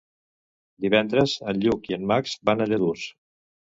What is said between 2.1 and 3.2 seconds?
Max van a Lladurs.